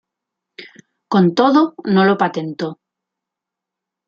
Con 1.11 1.25
todo, 1.35 1.75
no 1.85 2.05
lo 2.05 2.17
patentó. 2.17 2.79